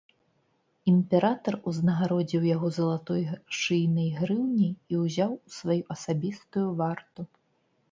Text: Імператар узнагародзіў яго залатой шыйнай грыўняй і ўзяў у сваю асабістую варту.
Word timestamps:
Імператар 0.91 1.57
узнагародзіў 1.71 2.47
яго 2.55 2.71
залатой 2.79 3.23
шыйнай 3.59 4.09
грыўняй 4.19 4.73
і 4.73 4.93
ўзяў 5.05 5.39
у 5.45 5.49
сваю 5.59 5.81
асабістую 5.99 6.67
варту. 6.83 7.31